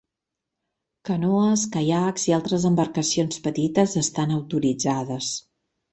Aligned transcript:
Canoes, 1.09 1.65
caiacs 1.75 2.25
i 2.31 2.35
altres 2.37 2.65
embarcacions 2.71 3.39
petites 3.49 3.95
estan 4.05 4.35
autoritzades. 4.39 5.33